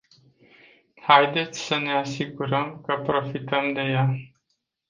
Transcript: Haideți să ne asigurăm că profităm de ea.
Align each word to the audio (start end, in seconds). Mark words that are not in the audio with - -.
Haideți 1.01 1.59
să 1.65 1.77
ne 1.77 1.91
asigurăm 1.91 2.81
că 2.85 2.95
profităm 3.03 3.73
de 3.73 3.81
ea. 3.81 4.13